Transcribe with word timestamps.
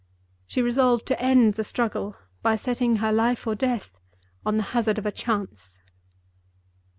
She 0.47 0.63
resolved 0.63 1.05
to 1.09 1.21
end 1.21 1.53
the 1.53 1.63
struggle 1.63 2.15
by 2.41 2.55
setting 2.55 2.95
her 2.95 3.11
life 3.11 3.45
or 3.45 3.53
death 3.53 3.99
on 4.43 4.57
the 4.57 4.63
hazard 4.73 4.97
of 4.97 5.05
a 5.05 5.11
chance. 5.11 5.79